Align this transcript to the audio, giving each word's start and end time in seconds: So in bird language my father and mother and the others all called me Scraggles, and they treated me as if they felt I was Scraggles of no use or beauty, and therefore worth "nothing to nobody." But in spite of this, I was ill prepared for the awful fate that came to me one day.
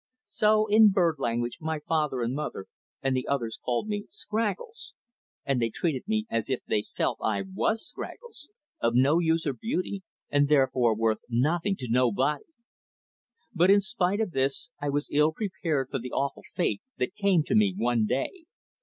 So 0.25 0.65
in 0.65 0.89
bird 0.89 1.17
language 1.19 1.59
my 1.61 1.79
father 1.87 2.23
and 2.23 2.33
mother 2.33 2.65
and 3.03 3.15
the 3.15 3.27
others 3.27 3.59
all 3.61 3.83
called 3.83 3.87
me 3.87 4.05
Scraggles, 4.09 4.93
and 5.45 5.61
they 5.61 5.69
treated 5.69 6.07
me 6.07 6.25
as 6.27 6.49
if 6.49 6.61
they 6.65 6.85
felt 6.97 7.19
I 7.21 7.43
was 7.43 7.85
Scraggles 7.87 8.49
of 8.79 8.95
no 8.95 9.19
use 9.19 9.45
or 9.45 9.53
beauty, 9.53 10.01
and 10.31 10.47
therefore 10.49 10.95
worth 10.97 11.19
"nothing 11.29 11.75
to 11.75 11.87
nobody." 11.87 12.45
But 13.53 13.69
in 13.69 13.79
spite 13.79 14.19
of 14.21 14.31
this, 14.31 14.71
I 14.81 14.89
was 14.89 15.07
ill 15.11 15.33
prepared 15.33 15.89
for 15.91 15.99
the 15.99 16.13
awful 16.13 16.41
fate 16.51 16.81
that 16.97 17.13
came 17.13 17.43
to 17.43 17.53
me 17.53 17.75
one 17.77 18.07
day. 18.07 18.45